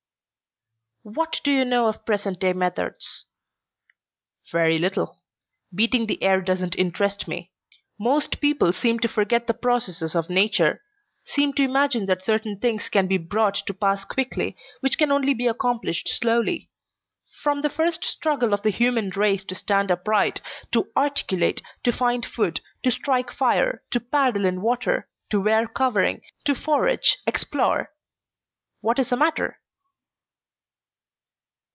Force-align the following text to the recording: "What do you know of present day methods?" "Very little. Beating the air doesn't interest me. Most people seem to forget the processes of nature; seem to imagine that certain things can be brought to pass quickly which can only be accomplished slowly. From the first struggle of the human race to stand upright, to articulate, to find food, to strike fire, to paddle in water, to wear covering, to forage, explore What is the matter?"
"What 1.03 1.41
do 1.43 1.49
you 1.51 1.65
know 1.65 1.87
of 1.87 2.05
present 2.05 2.39
day 2.39 2.53
methods?" 2.53 3.25
"Very 4.51 4.77
little. 4.77 5.23
Beating 5.73 6.05
the 6.05 6.21
air 6.21 6.41
doesn't 6.41 6.75
interest 6.77 7.27
me. 7.27 7.49
Most 7.99 8.39
people 8.39 8.71
seem 8.71 8.99
to 8.99 9.07
forget 9.07 9.47
the 9.47 9.55
processes 9.55 10.13
of 10.13 10.29
nature; 10.29 10.83
seem 11.25 11.53
to 11.53 11.63
imagine 11.63 12.05
that 12.05 12.23
certain 12.23 12.59
things 12.59 12.87
can 12.87 13.07
be 13.07 13.17
brought 13.17 13.55
to 13.65 13.73
pass 13.73 14.05
quickly 14.05 14.55
which 14.81 14.99
can 14.99 15.11
only 15.11 15.33
be 15.33 15.47
accomplished 15.47 16.07
slowly. 16.07 16.69
From 17.41 17.63
the 17.63 17.69
first 17.71 18.03
struggle 18.05 18.53
of 18.53 18.61
the 18.61 18.69
human 18.69 19.09
race 19.09 19.43
to 19.45 19.55
stand 19.55 19.89
upright, 19.89 20.39
to 20.71 20.91
articulate, 20.95 21.63
to 21.83 21.91
find 21.91 22.23
food, 22.27 22.61
to 22.83 22.91
strike 22.91 23.31
fire, 23.31 23.81
to 23.89 23.99
paddle 23.99 24.45
in 24.45 24.61
water, 24.61 25.09
to 25.31 25.41
wear 25.41 25.67
covering, 25.67 26.21
to 26.45 26.53
forage, 26.53 27.17
explore 27.25 27.89
What 28.81 28.99
is 28.99 29.09
the 29.09 29.17
matter?" 29.17 29.57